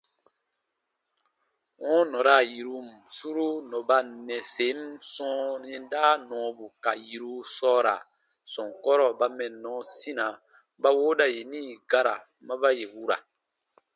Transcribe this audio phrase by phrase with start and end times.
[1.79, 4.79] Wɔ̃ɔ nɔra yirun suru nɔba nnɛsen
[5.13, 5.37] sɔ̃ɔ
[5.69, 7.95] yɛnda nɔɔbu ka yiru sɔɔra
[8.53, 10.25] sɔnkɔrɔ ba mɛnnɔ sina
[10.81, 13.17] ba wooda yeni gara ma ba yè wura.